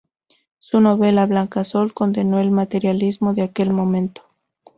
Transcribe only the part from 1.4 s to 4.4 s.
Sol" condenó el materialismo de aquel momento.